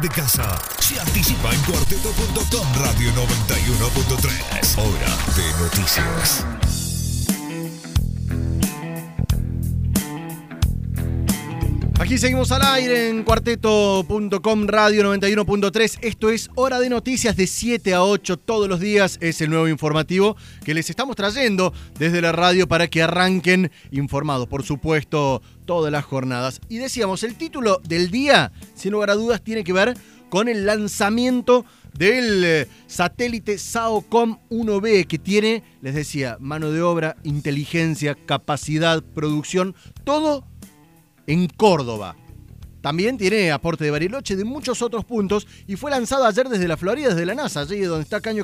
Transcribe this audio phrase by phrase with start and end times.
[0.00, 0.60] de casa.
[0.78, 4.78] Se anticipa en cuarteto.com Radio 91.3.
[4.78, 6.59] Hora de noticias.
[12.10, 15.98] Aquí seguimos al aire en cuarteto.com radio 91.3.
[16.00, 19.16] Esto es Hora de Noticias de 7 a 8 todos los días.
[19.20, 24.48] Es el nuevo informativo que les estamos trayendo desde la radio para que arranquen informados,
[24.48, 26.60] por supuesto, todas las jornadas.
[26.68, 29.96] Y decíamos, el título del día, sin lugar a dudas, tiene que ver
[30.30, 31.64] con el lanzamiento
[31.96, 39.76] del eh, satélite SAOCOM 1B que tiene, les decía, mano de obra, inteligencia, capacidad, producción,
[40.02, 40.44] todo
[41.30, 42.16] en Córdoba.
[42.80, 46.76] También tiene aporte de Bariloche de muchos otros puntos y fue lanzado ayer desde la
[46.76, 48.42] Florida, desde la NASA, allí donde está Caño,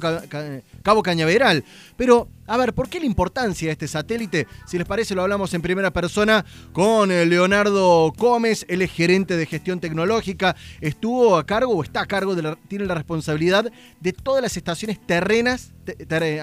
[0.83, 1.65] Cabo Cañaveral.
[1.97, 4.47] Pero, a ver, ¿por qué la importancia de este satélite?
[4.67, 9.37] Si les parece, lo hablamos en primera persona con eh, Leonardo Gómez, él es gerente
[9.37, 14.13] de gestión tecnológica, estuvo a cargo o está a cargo, de tiene la responsabilidad de
[14.13, 15.73] todas las estaciones terrenas,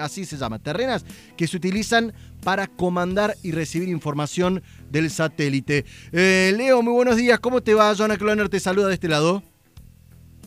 [0.00, 1.04] así se llama, terrenas,
[1.36, 5.84] que se utilizan para comandar y recibir información del satélite.
[6.12, 7.94] Eh, Leo, muy buenos días, ¿cómo te va?
[7.94, 9.42] Jonah Cloner te saluda de este lado.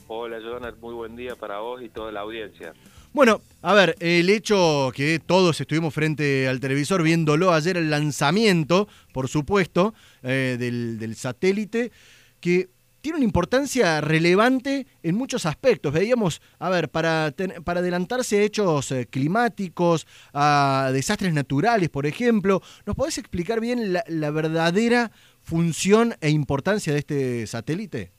[0.07, 2.73] Hola, Jonah, muy buen día para vos y toda la audiencia.
[3.13, 8.87] Bueno, a ver, el hecho que todos estuvimos frente al televisor viéndolo ayer, el lanzamiento,
[9.11, 11.91] por supuesto, eh, del, del satélite,
[12.39, 12.69] que
[13.07, 15.93] tiene una importancia relevante en muchos aspectos.
[15.93, 17.33] Veíamos, a ver, para,
[17.63, 23.93] para adelantarse a hechos eh, climáticos, a desastres naturales, por ejemplo, ¿nos podés explicar bien
[23.93, 28.11] la, verdadera función e importancia de este satélite?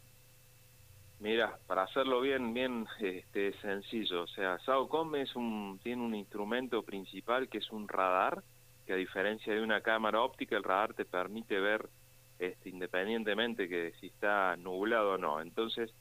[1.21, 6.83] Mira, para hacerlo bien, bien este, sencillo, o sea, SAOCOM es un, tiene un instrumento
[6.83, 8.43] principal que es un radar,
[8.87, 11.91] que a diferencia de una cámara óptica, el radar te permite ver
[12.39, 15.41] este, independientemente que si está nublado o no.
[15.41, 15.93] Entonces,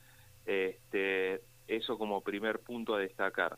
[0.46, 3.58] este, eso como primer punto a destacar.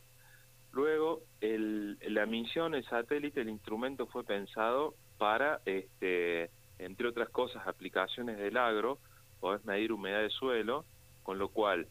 [0.72, 7.66] Luego, el, la misión, el satélite, el instrumento fue pensado para, este, entre otras cosas,
[7.66, 8.98] aplicaciones del agro,
[9.40, 10.84] podés medir humedad de suelo,
[11.22, 11.88] con lo cual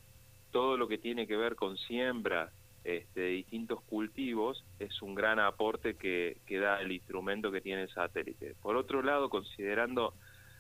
[0.52, 2.52] todo lo que tiene que ver con siembra
[2.84, 7.84] este, de distintos cultivos es un gran aporte que, que da el instrumento que tiene
[7.84, 8.56] el satélite.
[8.62, 10.14] Por otro lado, considerando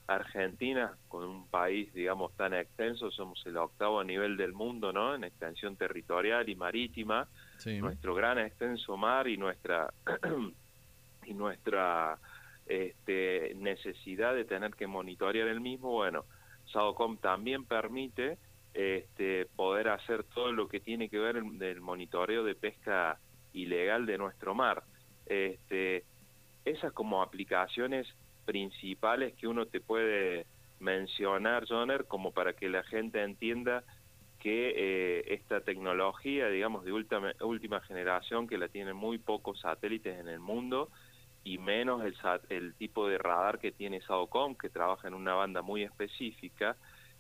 [0.10, 5.14] Argentina, con un país, digamos, tan extenso, somos el octavo a nivel del mundo, ¿no?
[5.14, 7.28] En extensión territorial y marítima,
[7.80, 9.94] nuestro gran extenso mar y nuestra
[11.26, 12.18] y nuestra
[12.66, 16.26] este, necesidad de tener que monitorear el mismo, bueno,
[16.74, 18.40] SAOCOM también permite
[18.74, 23.20] este, poder hacer todo lo que tiene que ver del monitoreo de pesca
[23.54, 24.84] ilegal de nuestro mar.
[25.28, 26.04] Este,
[26.66, 28.08] esas como aplicaciones
[28.50, 30.48] principales que uno te puede
[30.80, 33.84] mencionar, Joner, como para que la gente entienda
[34.40, 40.20] que eh, esta tecnología, digamos, de última, última generación, que la tienen muy pocos satélites
[40.20, 40.90] en el mundo,
[41.44, 42.16] y menos el,
[42.50, 46.76] el tipo de radar que tiene SAOCOM, que trabaja en una banda muy específica,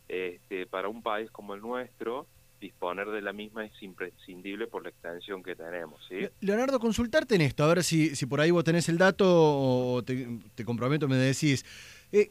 [0.07, 2.25] este, para un país como el nuestro,
[2.59, 6.01] disponer de la misma es imprescindible por la extensión que tenemos.
[6.07, 6.27] ¿sí?
[6.41, 10.03] Leonardo, consultarte en esto, a ver si, si por ahí vos tenés el dato o
[10.03, 11.65] te, comprometo, me decís.
[12.11, 12.29] Eh,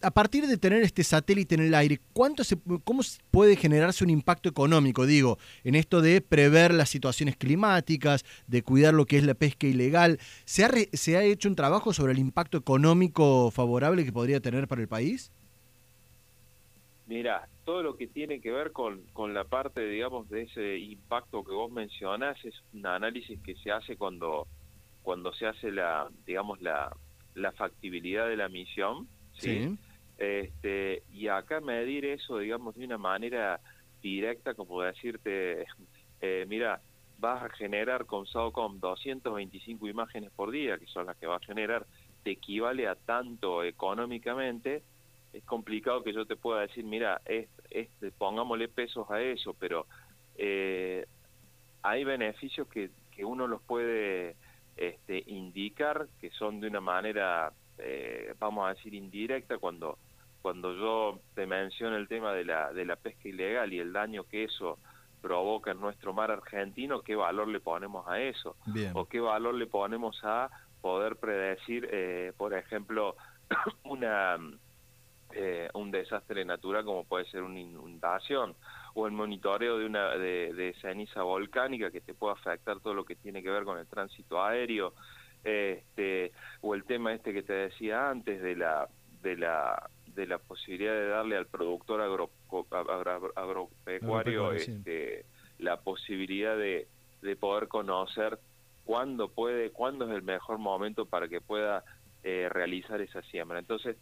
[0.00, 4.10] a partir de tener este satélite en el aire, ¿cuánto se, ¿cómo puede generarse un
[4.10, 5.06] impacto económico?
[5.06, 9.66] Digo, en esto de prever las situaciones climáticas, de cuidar lo que es la pesca
[9.66, 10.20] ilegal.
[10.44, 14.68] ¿Se ha, ¿Se ha hecho un trabajo sobre el impacto económico favorable que podría tener
[14.68, 15.32] para el país?
[17.08, 21.44] Mira, todo lo que tiene que ver con, con la parte, digamos, de ese impacto
[21.44, 24.46] que vos mencionás es un análisis que se hace cuando,
[25.02, 26.90] cuando se hace la, digamos, la,
[27.34, 29.76] la factibilidad de la misión, ¿sí?
[30.16, 33.60] Este, y acá medir eso, digamos, de una manera
[34.00, 35.66] directa, como decirte,
[36.22, 36.80] eh, mira,
[37.18, 41.40] vas a generar con SAOCOM 225 imágenes por día, que son las que va a
[41.40, 41.86] generar,
[42.22, 44.82] te equivale a tanto económicamente,
[45.38, 47.48] es complicado que yo te pueda decir, mira, es,
[48.18, 49.86] pongámosle pesos a eso, pero
[50.36, 51.06] eh,
[51.82, 54.36] hay beneficios que, que uno los puede
[54.76, 59.98] este, indicar que son de una manera, eh, vamos a decir, indirecta cuando
[60.40, 64.22] cuando yo te menciono el tema de la, de la pesca ilegal y el daño
[64.22, 64.78] que eso
[65.20, 68.56] provoca en nuestro mar argentino, ¿qué valor le ponemos a eso?
[68.94, 70.48] ¿O qué valor le ponemos a
[70.80, 73.16] poder predecir, eh, por ejemplo,
[73.82, 74.38] una
[75.34, 78.54] eh, un desastre natural como puede ser una inundación
[78.94, 83.16] o el monitoreo de una de, ceniza volcánica que te puede afectar todo lo que
[83.16, 84.94] tiene que ver con el tránsito aéreo
[85.44, 86.32] este
[86.62, 88.88] o el tema este que te decía antes de la
[89.22, 92.30] de la de la posibilidad de darle al productor agro,
[93.36, 95.24] agropecuario este,
[95.58, 96.88] la posibilidad de,
[97.22, 98.38] de poder conocer
[98.84, 101.84] cuándo puede, cuándo es el mejor momento para que pueda
[102.24, 103.58] eh, realizar esa siembra.
[103.58, 103.96] Entonces,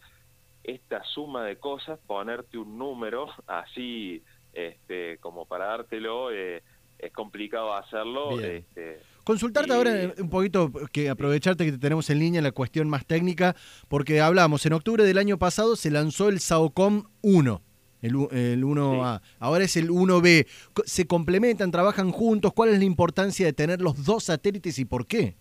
[0.66, 4.22] esta suma de cosas, ponerte un número así
[4.52, 6.62] este, como para dártelo, eh,
[6.98, 8.40] es complicado hacerlo.
[8.40, 12.88] Este, Consultarte ahora un poquito, que aprovecharte que te tenemos en línea en la cuestión
[12.88, 13.54] más técnica,
[13.88, 17.62] porque hablamos, en octubre del año pasado se lanzó el SAOCOM 1.
[18.02, 20.46] El, el 1A, ahora es el 1B.
[20.84, 22.52] ¿Se complementan, trabajan juntos?
[22.52, 25.36] ¿Cuál es la importancia de tener los dos satélites y por qué?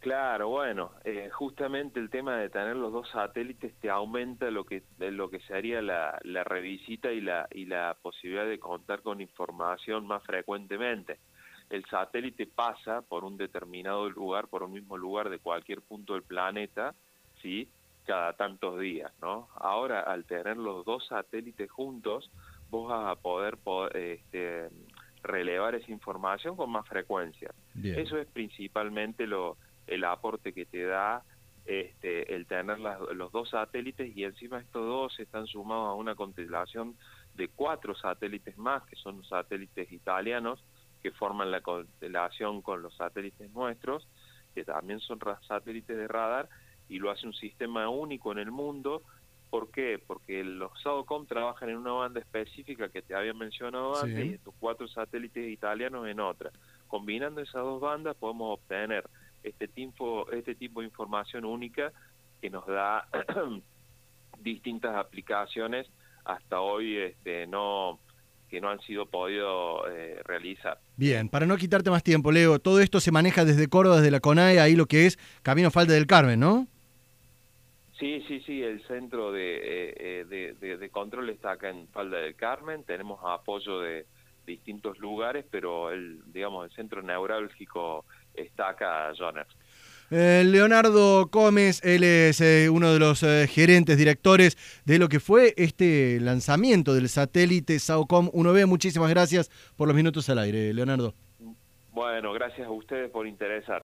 [0.00, 4.82] Claro, bueno, eh, justamente el tema de tener los dos satélites te aumenta lo que
[4.98, 10.06] lo que sería la, la revisita y la y la posibilidad de contar con información
[10.06, 11.18] más frecuentemente.
[11.68, 16.22] El satélite pasa por un determinado lugar, por un mismo lugar de cualquier punto del
[16.22, 16.94] planeta,
[17.42, 17.68] sí,
[18.06, 19.48] cada tantos días, ¿no?
[19.54, 22.30] Ahora, al tener los dos satélites juntos,
[22.70, 23.58] vos vas a poder,
[23.94, 24.70] este,
[25.22, 27.52] relevar esa información con más frecuencia.
[27.84, 29.58] Eso es principalmente lo
[29.90, 31.22] el aporte que te da
[31.66, 36.96] este, el tener los dos satélites y encima estos dos están sumados a una constelación
[37.34, 40.64] de cuatro satélites más, que son los satélites italianos,
[41.02, 44.08] que forman la constelación con los satélites nuestros,
[44.54, 46.48] que también son satélites de radar,
[46.88, 49.02] y lo hace un sistema único en el mundo.
[49.48, 50.02] ¿Por qué?
[50.04, 54.54] Porque los SAOCOM trabajan en una banda específica que te había mencionado antes y estos
[54.58, 56.50] cuatro satélites italianos en otra.
[56.88, 59.08] Combinando esas dos bandas podemos obtener
[59.42, 61.92] este tipo, este tipo de información única
[62.40, 63.08] que nos da
[64.40, 65.86] distintas aplicaciones
[66.24, 67.98] hasta hoy este, no
[68.48, 70.80] que no han sido podido eh, realizar.
[70.96, 74.18] Bien, para no quitarte más tiempo, Leo, todo esto se maneja desde Córdoba, desde la
[74.18, 76.66] CONAE, ahí lo que es Camino Falda del Carmen, ¿no?
[78.00, 82.34] Sí, sí, sí, el centro de, eh, de, de, control está acá en Falda del
[82.34, 84.06] Carmen, tenemos apoyo de
[84.46, 88.04] distintos lugares, pero el, digamos, el centro neurálgico
[88.34, 89.46] está acá, Joner.
[90.12, 95.20] Eh, Leonardo Gómez, él es eh, uno de los eh, gerentes, directores de lo que
[95.20, 98.66] fue este lanzamiento del satélite SAOCOM 1B.
[98.66, 101.14] Muchísimas gracias por los minutos al aire, Leonardo.
[101.92, 103.78] Bueno, gracias a ustedes por interesar.